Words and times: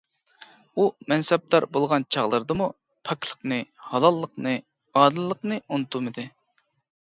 ئۇ 0.77 0.85
مەنسەپدار 1.11 1.67
بولغان 1.75 2.05
چاغلىرىدىمۇ 2.15 2.69
پاكلىقنى، 3.09 3.59
ھالاللىقنى، 3.91 4.55
ئادىللىقنى 5.03 5.61
ئۇنتۇمىدى. 5.69 6.27